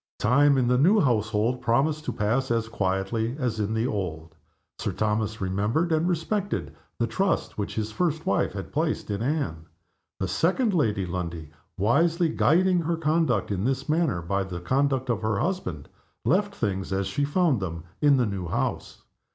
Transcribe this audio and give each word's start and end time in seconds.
Time, 0.17 0.57
in 0.57 0.67
the 0.67 0.79
new 0.79 0.99
household, 0.99 1.61
promised 1.61 2.05
to 2.05 2.11
pass 2.11 2.49
as 2.49 2.67
quietly 2.67 3.35
as 3.37 3.59
in 3.59 3.75
the 3.75 3.85
old. 3.85 4.33
Sir 4.79 4.91
Thomas 4.91 5.39
remembered 5.39 5.91
and 5.91 6.09
respected 6.09 6.73
the 6.97 7.05
trust 7.05 7.55
which 7.55 7.75
his 7.75 7.91
first 7.91 8.25
wife 8.25 8.53
had 8.53 8.73
placed 8.73 9.11
in 9.11 9.21
Anne. 9.21 9.67
The 10.19 10.27
second 10.27 10.73
Lady 10.73 11.05
Lundie, 11.05 11.51
wisely 11.77 12.29
guiding 12.29 12.81
her 12.81 12.97
conduct 12.97 13.51
in 13.51 13.63
this 13.63 13.87
matter 13.87 14.23
by 14.23 14.43
the 14.43 14.59
conduct 14.59 15.07
of 15.11 15.21
her 15.21 15.37
husband, 15.37 15.87
left 16.25 16.55
things 16.55 16.91
as 16.91 17.05
she 17.05 17.23
found 17.23 17.59
them 17.59 17.83
in 18.01 18.17
the 18.17 18.25
new 18.25 18.47
house. 18.47 19.03